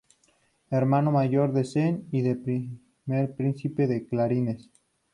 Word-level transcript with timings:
Hermano 0.71 1.11
mayor 1.11 1.53
de 1.53 1.63
Zen 1.63 2.07
y 2.11 2.23
primer 2.33 3.35
príncipe 3.37 3.85
de 3.85 4.07
Clarines. 4.07 4.67